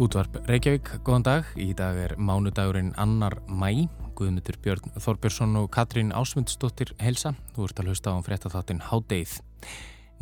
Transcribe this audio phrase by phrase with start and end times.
[0.00, 1.48] Útvarp Reykjavík, góðan dag.
[1.60, 3.84] Í dag er mánudagurinn annar mæ.
[4.16, 7.34] Guðmundur Björn Þorbjörnsson og Katrín Ásmundsdóttir helsa.
[7.52, 9.34] Þú ert að hlusta á fréttatháttin Hádeið.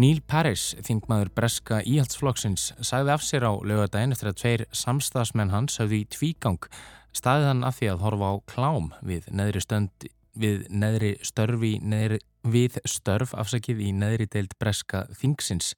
[0.02, 5.78] Níl Paris, þingmaður breska íhaldsflokksins, sagði af sér á lögadaginn eftir að tveir samstagsmenn hans
[5.78, 6.66] hafði í tvígang
[7.14, 12.18] staðið hann af því að horfa á klám við neðri stönd við neðri störfi neðri,
[12.46, 15.74] við störf afsakið í neðri deild breska þingsins.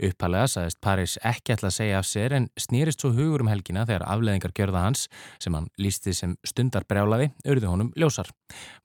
[0.00, 3.84] Uppalega sagðist Paris ekki ætla að segja af sér en snýrist svo hugur um helgina
[3.88, 5.04] þegar afleðingar gjörða hans
[5.42, 8.32] sem hann lísti sem stundar brjálaði auðvitað honum ljósar.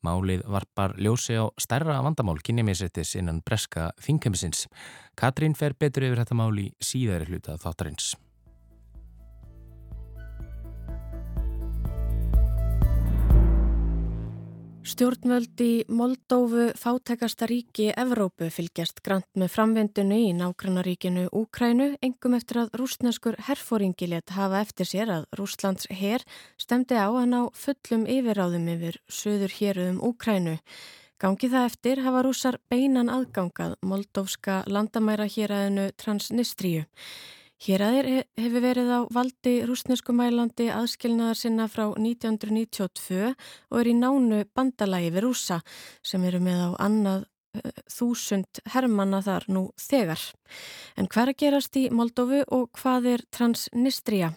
[0.04, 4.68] Málið varpar ljósi á stærra vandamál kynjamisettis innan breska þingheimsins.
[5.16, 8.16] Katrín fer betur yfir þetta mál í síðari hluta þáttarins.
[14.96, 22.62] Stjórnvöld í Moldófu fátækasta ríki Evrópu fylgjast grant með framvendinu í nágrannaríkinu Úkrænu engum eftir
[22.62, 26.24] að rúsneskur herfóringi let hafa eftir sér að Rúslands herr
[26.56, 30.56] stemdi á að ná fullum yfiráðum yfir söður héruðum Úkrænu.
[31.20, 35.92] Gangi það eftir hafa rúsar beinan aðgangað moldófska landamæra héræðinu
[37.55, 37.55] Transnistríu.
[37.61, 38.07] Héræðir
[38.41, 45.27] hefur verið á valdi rúsneskumælandi aðskilnaðar sinna frá 1992 og er í nánu bandalagi við
[45.27, 45.59] rúsa
[46.01, 50.23] sem eru með á annað uh, þúsund hermanna þar nú þegar.
[50.97, 54.33] En hver að gerast í Moldófu og hvað er Transnistria?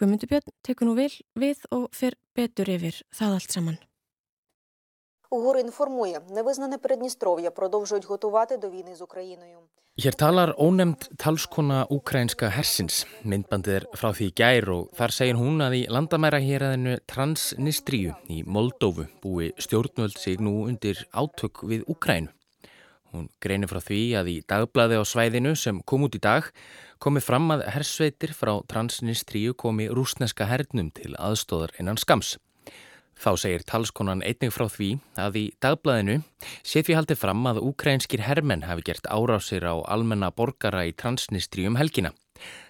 [0.00, 3.78] Guðmundur Björn tekur nú vil við og fer betur yfir það allt saman.
[5.30, 9.58] УГУР інформує, невизнане Придністров'я продовжують готувати до війни з Україною.
[9.93, 13.03] Hér talar ónemnd talskona ukrainska hersins.
[13.29, 18.39] Myndbandið er frá því gær og þar segir hún að í landamæra héræðinu Transnistríu í
[18.41, 22.33] Moldófu búi stjórnvöld sig nú undir átök við Ukrænu.
[23.13, 26.49] Hún greinir frá því að í dagblæði á svæðinu sem kom út í dag
[26.97, 32.39] komi fram að hersveitir frá Transnistríu komi rúsneska hernum til aðstóðar innan skams.
[33.19, 36.17] Þá segir talskonan einnig frá því að í dagblæðinu
[36.65, 41.67] sé því haldið fram að ukrainskir hermenn hafi gert árásir á almenna borgara í transnistri
[41.69, 42.11] um helgina.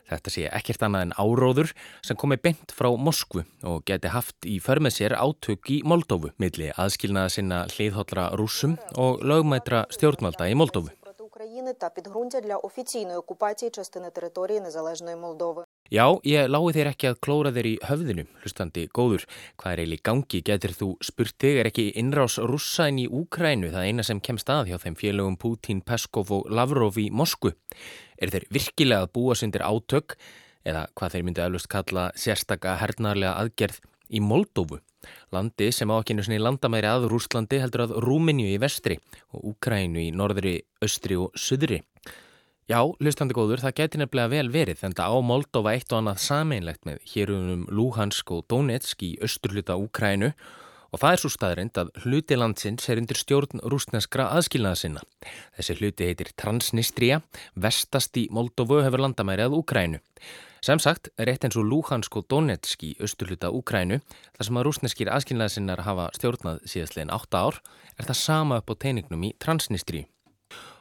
[0.10, 1.72] Þetta sé ekkert annað en áróður
[2.06, 6.70] sem komi beint frá Moskvu og geti haft í förmið sér átök í Moldófu milli
[6.76, 10.92] aðskilnaða sinna hliðhóllra rúsum og lögmætra stjórnvalda í Moldófu.
[15.92, 19.26] Já, ég lái þér ekki að klóra þér í höfðinu, hlustandi góður.
[19.60, 23.90] Hvað er eiginlega gangi, getur þú spurt þig, er ekki innrás russain í Úkrænu það
[23.90, 27.52] eina sem kemst að hjá þeim félögum Putin, Peskov og Lavrov í Mosku?
[28.16, 30.18] Er þeir virkilega að búa sindir átök
[30.64, 34.80] eða hvað þeir myndi aðlust kalla sérstakka hernarlega aðgerð í Moldófu?
[35.36, 38.98] Landi sem á ekki njög landamæri að Rúslandi heldur að Rúminju í vestri
[39.36, 41.84] og Úkrænu í norðri, östri og söðri.
[42.64, 46.22] Já, hlustandi góður, það geti nefnilega vel verið en það á Moldova eitt og annað
[46.24, 51.92] sameinlegt með hérunum Luhansk og Donetsk í östurluta Úkrænu og það er svo staðrind að
[52.06, 55.04] hluti landsins er undir stjórn rúsneskra aðskilnaða sinna.
[55.58, 57.20] Þessi hluti heitir Transnistria,
[57.60, 60.00] vestast í Moldovu hefur landamæri að Úkrænu.
[60.64, 64.00] Sem sagt, rétt eins og Luhansk og Donetsk í östurluta Úkrænu,
[64.38, 67.60] þar sem að rúsneskir aðskilnaða sinnar hafa stjórnað síðastlegin 8 ár,
[68.00, 70.06] er það sama upp á teiningnum í Transnistri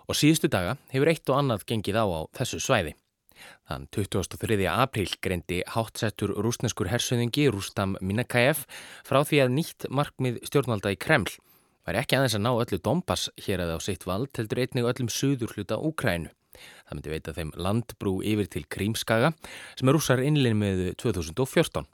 [0.08, 2.96] og síðustu daga hefur eitt og annað gengið á á þessu svæði.
[3.68, 4.58] Þann 23.
[4.70, 8.66] apríl greindi hátsettur rúsneskur hersöðingi Rústam Minakaev
[9.06, 11.32] frá því að nýtt markmið stjórnvalda í Kreml
[11.86, 15.10] var ekki aðeins að ná öllu Dombass hér að á sitt vald heldur einnig öllum
[15.10, 16.30] söður hluta Úkrænu.
[16.86, 19.32] Það myndi veita þeim landbrú yfir til Krímskaga
[19.78, 21.88] sem er rússar innlinn með 2014.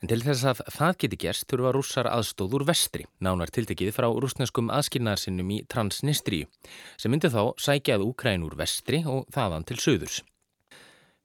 [0.00, 4.06] En til þess að það geti gerst þurfa rússar aðstóð úr vestri, nánar tiltekið frá
[4.08, 6.48] rúsneskum aðskilnaðarsinnum í Transnistríu,
[6.96, 10.22] sem myndi þá sækjað Úkræn úr vestri og þaðan til söðurs.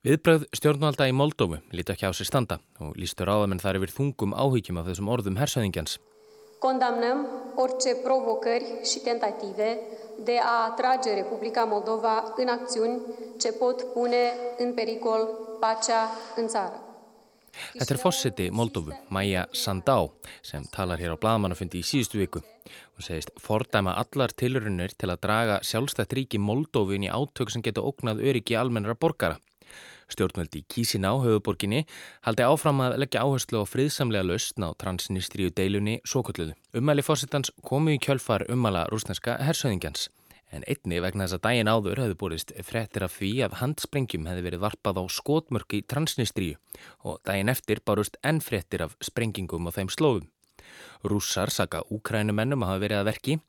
[0.06, 4.36] Viðbröð stjórnvalda í Moldófu líti ekki á sér standa og lístur áðamenn þar yfir þungum
[4.36, 5.96] áhyggjum af þessum orðum hersöðingjans.
[6.60, 7.26] Condamnăm
[7.56, 9.80] orice provocări și tentative
[10.24, 13.02] de a atrage Republica Moldova în acțiuni
[13.40, 15.30] ce pot pune în pericol
[15.60, 16.85] pacea în țară.
[17.76, 19.98] Þetta er fósiti Moldófu, Maja Sandá,
[20.46, 22.44] sem talar hér á bladamannafundi í síðustu viku.
[22.96, 27.64] Hún segist fordæma allar tilurinnir til að draga sjálfstætt ríki Moldófu inn í átök sem
[27.66, 29.40] getur ógnað öryggi almennara borgara.
[30.12, 31.86] Stjórnvöldi Kísiná, höfuborginni,
[32.28, 36.54] haldi áfram að leggja áherslu á friðsamlega lausn á transnistríu deilunni Sokotluðu.
[36.78, 40.10] Umæli fósitans komu í kjölfar umæla rúsneska hersöðingjans.
[40.56, 44.46] En einni vegna þess að daginn áður hefði borist frettir af því að handsprengjum hefði
[44.46, 46.56] verið varpað á skotmörki í transnistríu
[47.04, 50.30] og daginn eftir barust enn frettir af sprengingum á þeim slóðum.
[51.04, 53.40] Rússar saka úkrænumennum að hafa verið að verki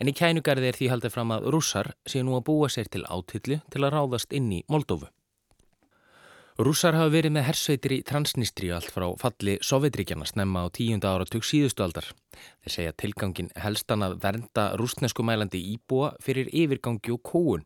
[0.00, 3.04] en í kænugarði er því haldið fram að rússar sé nú að búa sér til
[3.04, 5.10] átillu til að ráðast inn í Moldófu.
[6.54, 11.42] Rússar hafa verið með hersveitir í Transnistri allt frá falli Sovjetríkjana snemma á tíunda áratug
[11.42, 12.06] síðustu aldar.
[12.62, 17.64] Þeir segja tilgangin helstan að vernda rúsnesku mælandi íbúa fyrir yfirgangi og kóun,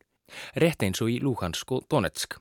[0.57, 2.39] rétt eins og í Luhansk og Donetsk.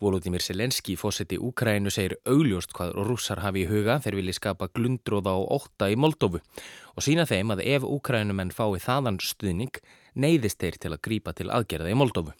[0.00, 5.36] Volodymyr Selenski, fósetti Úkrænu, segir augljóst hvað rússar hafi í huga þeir vilja skapa glundróða
[5.36, 9.76] og ótta í Moldófu og sína þeim að ef Úkrænumenn fái þaðan stuðning
[10.16, 12.32] neyðist þeir til að grípa til aðgerða í Moldófu.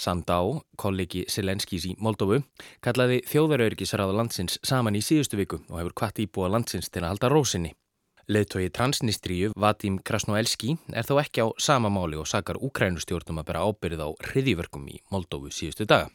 [0.00, 0.40] Sandá,
[0.76, 2.40] kollegi Selenskís í Moldófu,
[2.84, 7.32] kallaði þjóðarauðrikisraða landsins saman í síðustu viku og hefur kvart íbúa landsins til að halda
[7.32, 7.74] rósinni.
[8.24, 13.64] Leðtói Transnistríu, Vadim Krasnoelski, er þó ekki á sama máli og sakar Ukrænustjórnum að bera
[13.68, 16.08] ábyrð á hriðiverkum í Moldófu síðustu daga.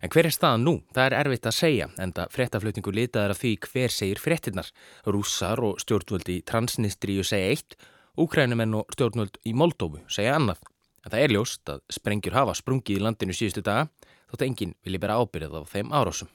[0.00, 0.74] En hver er staðan nú?
[0.94, 4.70] Það er erfitt að segja, en það fréttaflutningu litaður af því hver segir fréttinnar.
[5.04, 7.76] Rússar og stjórnvöld í Transnistríu segja eitt,
[8.20, 10.62] Ukrænumenn og stjórnvöld í Moldófu segja annað.
[11.04, 13.88] En það er ljóst að sprengjur hafa sprungið í landinu síðustu daga
[14.30, 16.30] þótt enginn vilji bera ábyrðið á þeim árásum.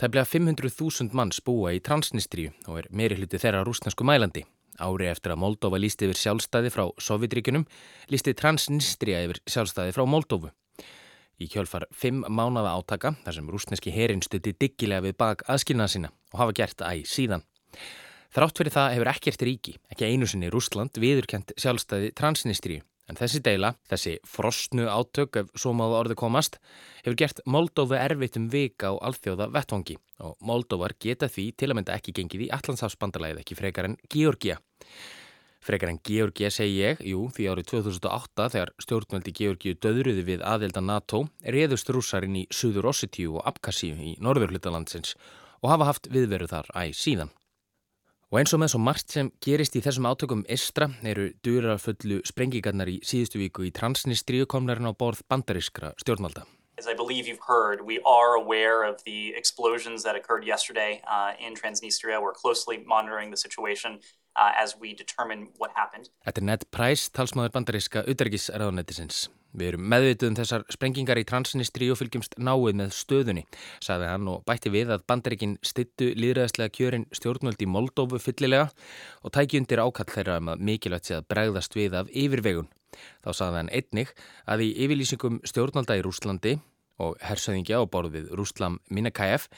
[0.00, 4.46] Það bleið 500.000 manns búa í Transnistríu og er meiri hluti þeirra rúsnesku mælandi.
[4.80, 7.66] Ári eftir að Moldova lísti yfir sjálfstæði frá Sovjetríkunum
[8.12, 10.52] lísti Transnistria yfir sjálfstæði frá Moldovu.
[11.40, 16.12] Í kjölfar fimm mánada átaka þar sem rúsneski herin stutti diggilega við bak aðskilnaða sína
[16.32, 17.44] og hafa gert æg síðan.
[18.30, 23.40] Þrátt fyrir það hefur ekkert ríki, ekki einu sinni Rúsland, viðurkent sjálfstæði Transnistríu En þessi
[23.42, 26.60] deila, þessi frostnu átök ef svo máðu orði komast,
[27.02, 31.80] hefur gert Moldófi erfitt um vika á alþjóða vettvangi og Moldóvar geta því til að
[31.80, 34.60] mynda ekki gengið í Allandsafsbandalæðið ekki frekar en Georgia.
[35.60, 40.80] Frekar en Georgia segi ég, jú, því árið 2008 þegar stjórnveldi Georgiu döðruði við aðelda
[40.80, 45.18] NATO reyðust rússarinn í Suður Ossetíu og Abkhazíu í norðurhlutalandsins
[45.60, 47.34] og hafa haft viðveru þar æg síðan.
[48.30, 52.86] Og eins og með svo margt sem gerist í þessum átökum Istra eru durafullu sprengingarnar
[52.86, 56.44] í síðustu viku í transnistríu komnarinn á borð bandarískra stjórnvalda.
[56.78, 61.32] As I believe you've heard, we are aware of the explosions that occurred yesterday uh,
[61.42, 62.22] in Transnistria.
[62.22, 63.98] We're closely monitoring the situation
[64.40, 66.06] uh.
[66.24, 69.28] Þetta er Ned Price, talsmaður bandaríska utarikisraðunættisins.
[69.50, 73.42] Við erum meðvituð um þessar sprengingar í Transnistri og fylgjumst náið með stöðunni,
[73.82, 78.68] saði hann og bætti við að bandaríkinn stittu líðræðslega kjörin stjórnvöld í Moldófu fyllilega
[79.26, 82.70] og tæki undir ákall þeirra um að mikilvægt sé að bregðast við af yfirvegun.
[83.26, 84.14] Þá saði hann einnig
[84.46, 86.54] að í yfirlýsingum stjórnvalda í Rúslandi
[87.02, 89.48] og hersöðingja á borðið Rúslam Minakæf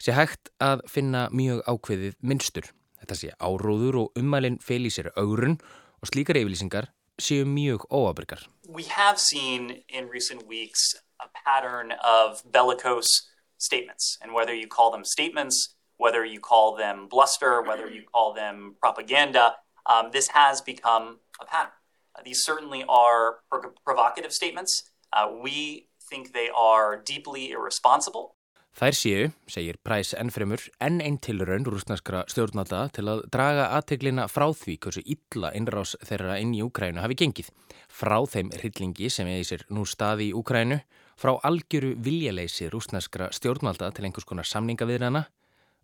[0.00, 2.72] sé hægt að finna mjög ákveðið minnstur.
[3.06, 5.60] Þetta sé áróður og ummælinn fel í sér augurinn
[6.02, 6.88] og slíkar yfirlýsingar
[7.22, 8.42] séu mjög óabryggar.
[8.66, 14.90] We have seen in recent weeks a pattern of bellicose statements and whether you call
[14.90, 19.54] them statements, whether you call them bluster, whether you call them propaganda,
[19.86, 21.78] um, this has become a pattern.
[22.16, 23.38] Uh, these certainly are
[23.84, 24.90] provocative statements.
[25.12, 28.34] Uh, we think they are deeply irresponsible.
[28.76, 34.50] Þær séu, segir Præs ennfremur, enn einn tilraun rúsnarskra stjórnalda til að draga aðteglina frá
[34.52, 37.48] því hversu illa innrás þeirra inn í Úkrænu hafi gengið.
[37.88, 40.76] Frá þeim hryllingi sem eða sér nú staði í Úkrænu,
[41.16, 45.24] frá algjöru viljaleysi rúsnarskra stjórnalda til einhvers konar samningaviðrana,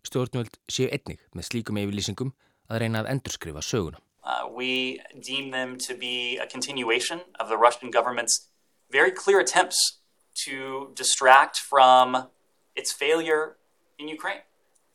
[0.05, 2.35] stjórnvöld séu einnig með slíkum yfirlýsingum
[2.69, 3.97] að reyna að endurskrifa söguna.
[4.21, 8.51] Uh, we deem them to be a continuation of the Russian government's
[8.91, 9.97] very clear attempts
[10.45, 12.29] to distract from
[12.75, 13.55] its failure
[13.99, 14.41] in Ukraine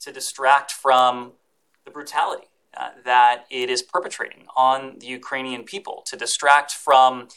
[0.00, 1.32] to distract from
[1.84, 7.28] the brutality uh, that it is perpetrating on the Ukrainian people, to distract from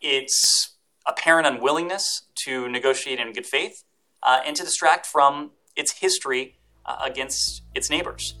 [0.00, 0.76] its
[1.06, 3.84] apparent unwillingness to negotiate in good faith,
[4.22, 8.34] uh, and to distract from its history uh, against its neighbors.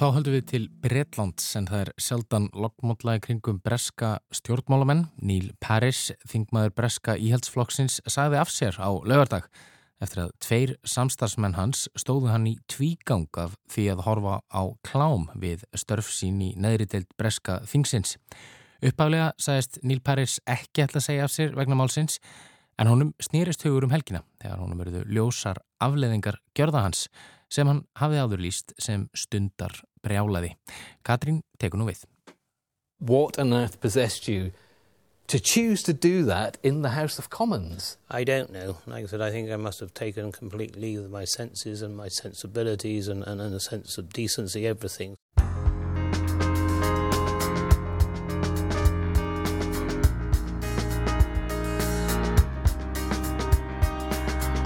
[0.00, 5.02] Þá höldum við til Breitlands en það er sjaldan lokkmótlaði kringum breska stjórnmálamenn.
[5.20, 9.50] Níl Paris, þingmaður breska íhaldsflokksins, sagði af sér á lögardag
[10.00, 15.26] eftir að tveir samstagsmenn hans stóðu hann í tvígang af því að horfa á klám
[15.42, 18.16] við störf sín í neðri deilt breska þingsins.
[18.80, 22.16] Uppálega sagðist Níl Paris ekki ætla að segja af sér vegna málsins
[22.80, 27.04] en honum snýrist hugur um helgina þegar honum verðu ljósar afleðingar gjörða hans
[27.52, 29.74] sem hann hafði áður líst sem stundar
[30.06, 30.56] brjálaði.
[31.04, 32.04] Katrín tekur nú við.
[33.00, 34.52] What on earth possessed you
[35.26, 37.96] to choose to do that in the House of Commons?
[38.10, 38.78] I don't know.
[38.86, 41.96] Like I said, I think I must have taken complete leave of my senses and
[41.96, 45.16] my sensibilities and, and, and a sense of decency, everything.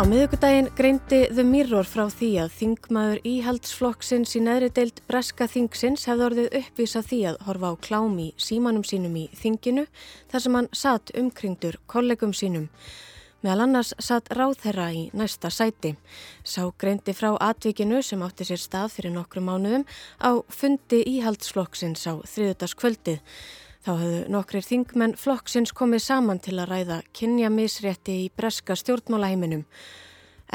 [0.05, 6.05] Á miðugudaginn greindi The Mirror frá því að þingmaður íhaldsflokksins í neðri deild Breska þingsins
[6.11, 9.87] hefði orðið uppvísa því að horfa á klám í símanum sínum í þinginu
[10.29, 12.69] þar sem hann satt umkringdur kollegum sínum.
[13.41, 15.95] Meðal annars satt ráðherra í næsta sæti.
[16.45, 19.89] Sá greindi frá atvikinu sem átti sér stað fyrir nokkru mánuðum
[20.21, 23.25] á fundi íhaldsflokksins á þriðutaskvöldið.
[23.85, 29.67] Þá höfðu nokkrir þingmenn flokksins komið saman til að ræða kynjamisrétti í breska stjórnmálaheiminum.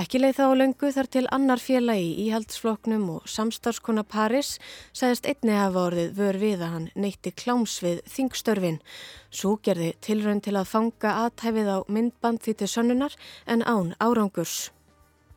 [0.01, 4.55] Ekki leið þá löngu þar til annar félagi í íhaldsflokknum og samstarfskona Paris
[4.97, 8.81] sagðist einni hafa orðið vör við að hann neytti kláms við þingstörfin.
[9.29, 14.71] Svo gerði tilrönd til að fanga aðtæfið á myndband því til sönnunar en án árangurs.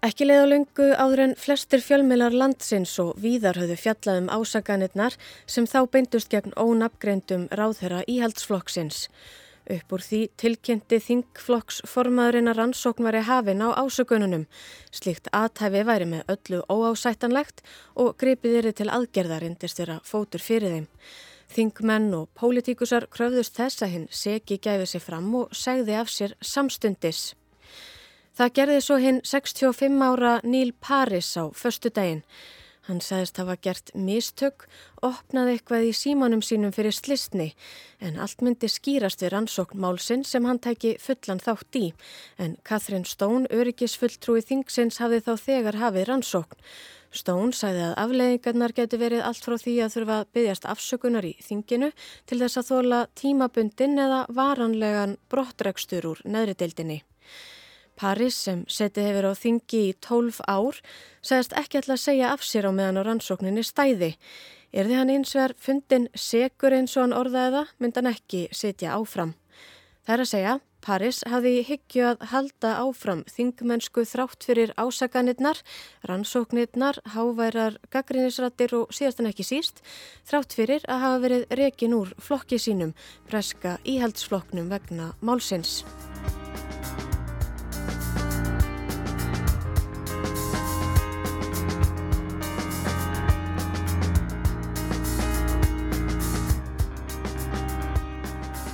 [0.03, 5.15] Ekki leið á lungu áður en flestir fjölmilar landsins og víðar höfðu fjallað um ásaganirnar
[5.47, 9.05] sem þá beindust gegn ónafgreindum ráðherra íhaldsflokksins.
[9.71, 14.49] Upp úr því tilkynnti þingflokksformaðurinn að rannsókn væri hafin á ásökununum.
[14.91, 17.63] Slikt aðtæfi væri með öllu óásættanlegt
[17.95, 20.89] og gripið eru til aðgerðar indist þeirra fótur fyrir þeim.
[21.53, 26.35] Þingmenn og pólitíkusar kröfðust þess að hinn segi gæfi sig fram og segði af sér
[26.43, 27.37] samstundis.
[28.33, 32.23] Það gerði svo hinn 65 ára Níl Paris á förstu daginn.
[32.89, 34.65] Hann sagðist hafa gert mistök,
[35.05, 37.53] opnaði eitthvað í símanum sínum fyrir slistni
[38.03, 41.85] en allt myndi skýrast við rannsókn málsinn sem hann tæki fullan þátt í
[42.43, 46.59] en Catherine Stone, öryggisfulltrúi þingsins, hafði þá þegar hafið rannsókn.
[47.13, 51.93] Stone sagði að afleiðingarnar getur verið allt frá því að þurfa byggjast afsökunar í þinginu
[52.27, 57.03] til þess að þóla tímabundin eða varanlegan brottregstur úr neðri deildinni.
[58.03, 60.81] Paris sem setið hefur á þingi í 12 ár
[61.23, 64.17] segast ekki alltaf að segja af sér á meðan á rannsókninni stæði.
[64.75, 68.97] Er því hann eins vegar fundin segur eins og hann orðaði það myndan ekki setja
[68.97, 69.37] áfram.
[70.03, 75.63] Það er að segja, Paris hafði hyggju að halda áfram þingmennsku þrátt fyrir ásaganirnar,
[76.11, 79.79] rannsóknirnar, háværar, gaggrínisrættir og síðast en ekki síst,
[80.27, 82.97] þrátt fyrir að hafa verið rekin úr flokki sínum,
[83.31, 85.85] breska íhaldsflokknum vegna málsins.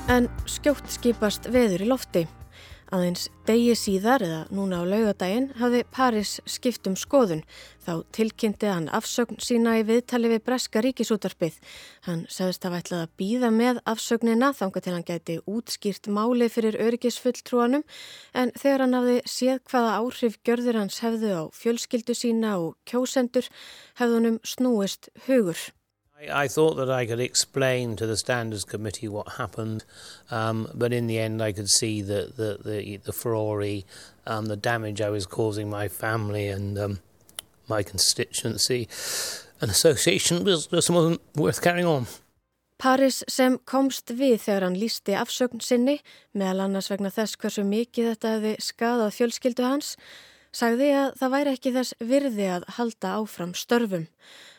[0.09, 2.21] En skjótt skipast veður í lofti.
[2.89, 7.43] Aðeins degi síðar eða núna á laugadaginn hafði Paris skipt um skoðun.
[7.85, 11.61] Þá tilkynnti hann afsögn sína í viðtali við Breska ríkisútarpið.
[12.09, 16.81] Hann sagðist að vætlað að býða með afsögnina þanga til hann gæti útskýrt máli fyrir
[16.89, 17.85] öryggisfulltrúanum
[18.33, 23.53] en þegar hann hafði séð hvaða áhrif gjörður hans hefðu á fjölskyldu sína og kjósendur
[24.01, 25.69] hefðunum snúist hugur.
[26.21, 29.85] I, I thought that I could explain to the Standards Committee what happened,
[30.31, 33.85] um, but in the end, I could see that the the, the Ferrari,
[34.27, 37.01] um, the damage I was causing my family and um,
[37.69, 38.89] my constituency
[39.61, 42.07] and association was just wasn't worth carrying on.
[42.79, 45.99] Paris sem komst við þegar hann lísti afsögn sinni,
[46.31, 49.97] meðal annars vegna þess hversu mikið þetta hefði skadað fjölskyldu hans,
[50.59, 54.07] sagði að það væri ekki þess virði að halda áfram störfum.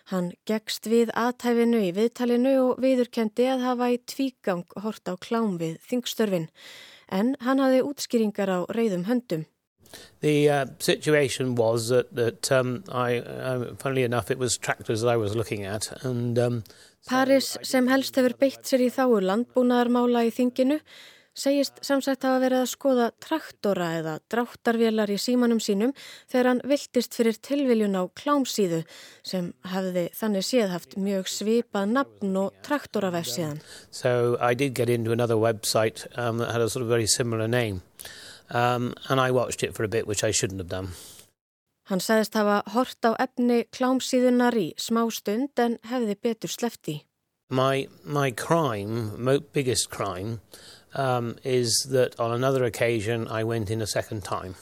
[0.09, 5.59] Hann gegst við aðtæfinu í viðtalinu og viðurkendi að hafa í tvígang hort á klám
[5.61, 6.49] við þingstörfin,
[7.13, 9.45] en hann hafi útskýringar á reyðum höndum.
[10.21, 15.09] The uh, situation was that, that um, I, uh, funnily enough, it was tractors that
[15.09, 16.37] I was looking at and...
[16.37, 16.63] Um,
[17.07, 20.77] Paris sem helst hefur beitt sér í þáu landbúnaðarmála í þinginu
[21.39, 25.93] segist samsagt hafa verið að skoða traktora eða dráttarvélar í símanum sínum
[26.29, 28.81] þegar hann viltist fyrir tilviljun á klámsíðu
[29.25, 33.61] sem hefði þannig séð haft mjög svipað nafn og traktoravefsíðan.
[33.91, 37.47] So I did get into another website um, that had a sort of very similar
[37.47, 37.81] name
[38.49, 40.93] um, and I watched it for a bit which I shouldn't have done.
[41.89, 46.99] Hann sagðist hafa hort á efni klámsíðunar í smá stund en hefði betur slefti.
[47.49, 50.37] My, my crime, my biggest crime
[50.95, 54.55] um, is that on another occasion I went in a second time.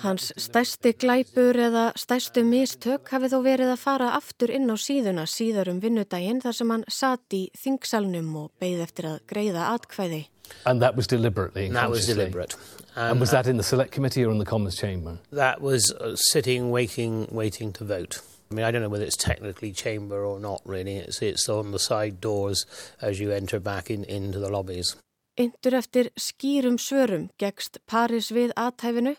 [0.00, 5.26] Hans stærsti glæpur eða stærstu mistök hafi þó verið að fara aftur inn á síðuna
[5.28, 10.22] síðar um vinnudaginn þar sem hann satt í þingsalnum og beigð eftir að greiða atkvæði.
[10.64, 11.68] And that was deliberately?
[11.68, 12.56] That was deliberate.
[12.96, 15.18] And, and was that in the select committee or in the Commons chamber?
[15.30, 18.20] That was uh, sitting, waiting, waiting to vote.
[18.50, 20.96] I mean, I don't know whether it's technically chamber or not really.
[20.96, 22.66] It's, it's on the side doors
[23.00, 24.94] as you enter back in, into the lobbies.
[25.40, 29.14] Yndur eftir skýrum svörum gegst Paris við aðtæfinu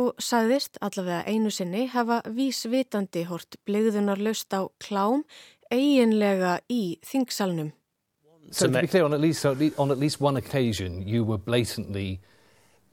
[0.00, 5.26] og sagðist allavega einu sinni hafa vísvitandi hort blegðunar löst á klám
[5.70, 7.72] eiginlega í þingsalnum.
[8.50, 12.20] So to be clear, on at, least, on at least one occasion you were blatantly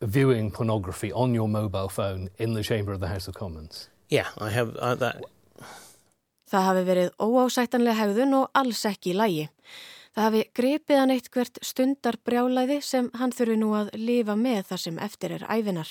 [0.02, 3.90] viewing pornography on your mobile phone in the chamber of the House of Commons?
[4.10, 5.24] Yeah, I have uh, that.
[6.52, 9.46] Það hafi verið óásættanlega hegðun og alls ekki í lægi.
[10.16, 14.62] Það hafi grepið hann eitt hvert stundar brjálæði sem hann þurfi nú að lifa með
[14.70, 15.90] þar sem eftir er æfinar.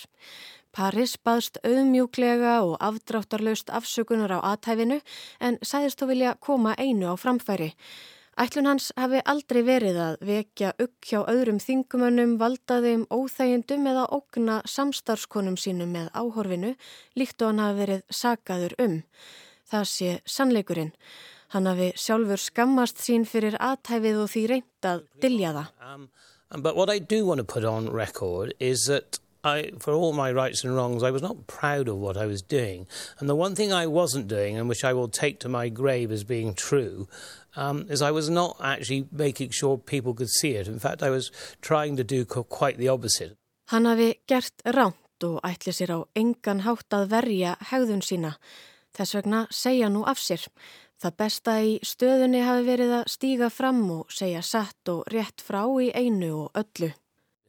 [0.75, 4.97] Paris baðst auðmjúklega og afdráttarlaust afsökunar á aðtæfinu
[5.45, 7.75] en sæðist þó vilja koma einu á framfæri.
[8.41, 14.57] Ætlun hans hafi aldrei verið að vekja ukk hjá öðrum þingumönnum, valdaðum, óþægindum eða ógna
[14.67, 16.73] samstarfskonum sínum með áhorfinu
[17.15, 18.99] líkt og hann hafi verið sagaður um.
[19.71, 20.91] Það sé sannleikurinn.
[21.55, 25.69] Hann hafi sjálfur skammast sín fyrir aðtæfið og því reynd að dilja það.
[25.87, 26.09] Um,
[26.63, 30.33] but what I do want to put on record is that I, for all my
[30.33, 32.87] rights and wrongs, I was not proud of what I was doing.
[33.21, 36.11] And the one thing I wasn't doing, and which I will take to my grave
[36.11, 37.07] as being true,
[37.55, 40.67] um, is I was not actually making sure people could see it.
[40.67, 41.31] In fact, I was
[41.61, 43.37] trying to do quite the opposite.
[43.67, 48.35] Hann hafi gert ránt og ætli sér á engan hátt að verja hegðun sína.
[48.95, 50.45] Þess vegna segja nú af sér.
[51.05, 55.67] Það besta í stöðunni hafi verið að stíga fram og segja satt og rétt frá
[55.85, 56.95] í einu og öllu.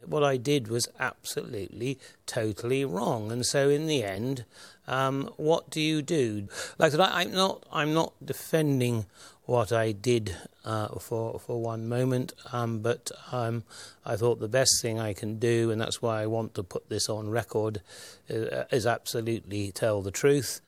[0.07, 3.31] what I did was absolutely, totally wrong.
[3.31, 4.45] And so, in the end,
[4.87, 6.47] um, what do you do?
[6.77, 9.05] Like I said, I, am not, I'm not defending
[9.45, 13.63] what I did uh, for for one moment, um, but um,
[14.05, 16.89] I thought the best thing I can do, and that's why I want to put
[16.89, 17.81] this on record,
[18.29, 20.61] uh, is absolutely tell the truth.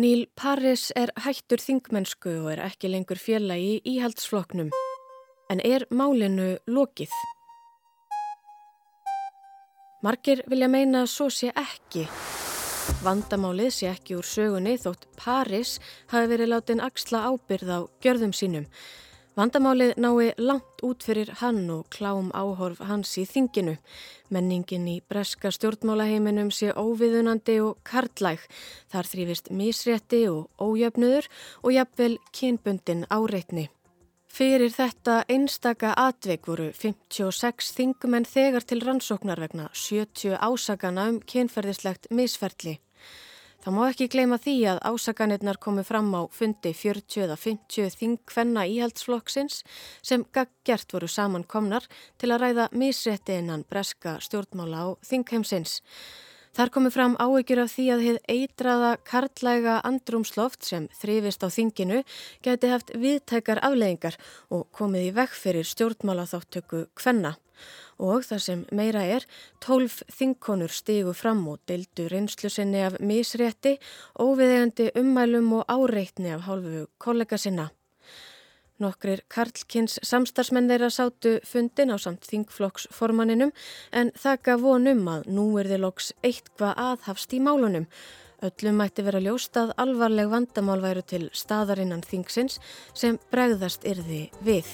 [0.00, 4.70] Níl Paris er hættur þingmennsku og er ekki lengur félagi í íhaldsfloknum.
[5.52, 7.12] En er málinu lokið?
[10.00, 12.06] Margir vilja meina að svo sé ekki.
[13.04, 15.74] Vandamálið sé ekki úr sögunni þótt Paris
[16.14, 18.70] hafi verið látin axla ábyrð á gjörðum sínum.
[19.38, 23.76] Vandamálið nái langt út fyrir hann og klám áhorf hans í þinginu.
[24.34, 28.42] Menningin í breska stjórnmálaheiminum sé óviðunandi og karlæg.
[28.90, 31.30] Þar þrýfist misrétti og ójöfnuður
[31.62, 33.68] og jafnvel kynbundin áreitni.
[34.30, 42.10] Fyrir þetta einstaka atveik voru 56 þingumenn þegar til rannsóknar vegna 70 ásakana um kynferðislegt
[42.14, 42.78] misferðli.
[43.60, 48.62] Það má ekki gleyma því að ásaganirnar komu fram á fundi 40 eða 50 þingkvenna
[48.72, 49.58] íhaldsflokksins
[50.00, 51.84] sem gaggjert voru samankomnar
[52.16, 55.82] til að ræða misrétti innan breska stjórnmála á þingheimsins.
[56.50, 62.00] Þar komu fram áegjur af því að heið eitraða karlæga andrumsloft sem þrifist á þinginu
[62.42, 64.18] geti haft viðtækar afleðingar
[64.50, 67.36] og komið í vekk fyrir stjórnmála þáttöku kvenna
[68.00, 69.26] og það sem meira er,
[69.62, 73.76] tólf þinkonur stígu fram og deildu reynslu sinni af misrétti,
[74.16, 77.68] óviðegandi ummælum og áreitni af hálfu kollega sinna.
[78.80, 83.52] Nokkrir Karlkins samstarsmenn þeirra sátu fundin á samt þingflokksformaninum
[83.92, 87.86] en það gaf vonum að nú er þið loks eitthvað aðhafst í málunum.
[88.40, 92.56] Öllum mætti vera ljóst að alvarleg vandamál væru til staðarinnan þingsins
[92.96, 94.72] sem bregðast yrði við.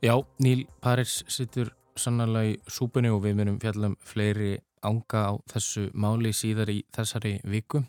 [0.00, 5.90] Já, Níl Paris sittur sannlega í súpunni og við myndum fjallum fleiri ánga á þessu
[5.92, 7.82] máli síðar í þessari viku.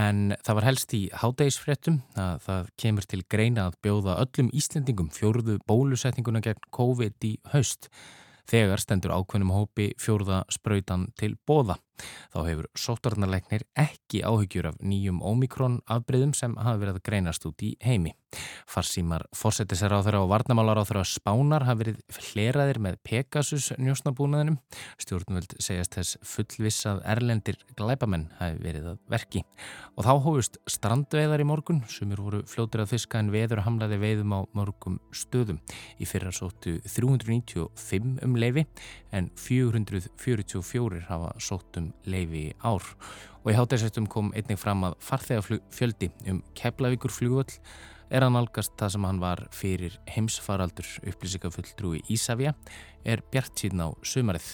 [0.00, 5.12] En það var helst í hádægisfrettum að það kemur til greina að bjóða öllum Íslendingum
[5.12, 7.90] fjórðu bólusetninguna gegn COVID í haust
[8.50, 11.76] þegar stendur ákveðnum hópi fjórða spröytan til bóða.
[12.32, 17.64] Þá hefur sótarnarleiknir ekki áhyggjur af nýjum ómikrón afbreyðum sem hafa verið að greinast út
[17.64, 18.14] í heimi.
[18.76, 24.58] Farsímar þeirra og varnamálar á þeirra spánar hafa verið hleraðir með Pegasus njósnabúnaðinum.
[25.00, 29.42] Stjórnvöld segjast þess fullvissað erlendir glæpamenn hafi verið að verki.
[29.96, 34.00] Og þá hófust strandveðar í morgun sem eru voru fljóttir að fiska en veður hamlaði
[34.02, 35.62] veiðum á morgum stöðum.
[35.96, 38.66] Í fyrra sóttu 395 um leifi
[39.16, 42.84] en 444 hafa sótt um leifi ár.
[43.40, 47.54] Og í hátæðsveitum kom einnig fram að farþegafjöldi um Keflavíkur flugvöll
[48.10, 52.54] er að nálgast það sem hann var fyrir heimsfaraldur upplýsingafulltrúi Ísafja
[53.06, 54.48] er bjart síðan á sumarið.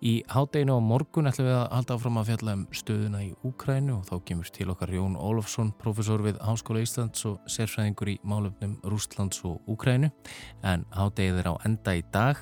[0.00, 3.98] Í hádeginu á morgun ætlum við að halda áfram að fjalla um stöðuna í Úkrænu
[3.98, 8.78] og þá kemur til okkar Jón Ólofsson, profesor við Háskóla Íslands og sérfræðingur í málefnum
[8.86, 10.08] Rústlands og Úkrænu
[10.64, 12.40] en hádegið er á enda í dag.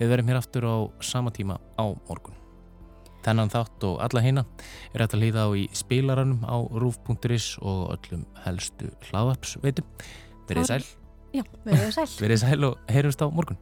[0.00, 2.45] Við verðum hér aftur á sama tíma á morgun.
[3.26, 4.44] Þennan þátt og alla hýna
[4.94, 9.88] er hægt að hlýða á í spilaranum á rúf.is og öllum helstu hlaðvarpsveitum.
[10.46, 10.84] Verðið sæl.
[11.34, 12.06] Já, verðið sæl.
[12.22, 13.58] Verðið sæl og heyrjumst á morgun.